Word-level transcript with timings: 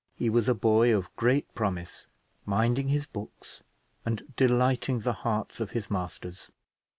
He 0.15 0.31
was 0.31 0.49
a 0.49 0.55
boy 0.55 0.95
of 0.97 1.15
great 1.15 1.53
promise, 1.53 2.07
minding 2.43 2.87
his 2.87 3.05
books 3.05 3.61
and 4.03 4.23
delighting 4.35 5.01
the 5.01 5.13
hearts 5.13 5.59
of 5.59 5.69
his 5.69 5.91
masters. 5.91 6.49